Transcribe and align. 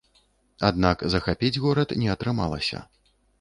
Аднак 0.69 1.03
захапіць 1.15 1.51
горад 1.67 1.93
не 2.05 2.09
атрымалася. 2.15 2.83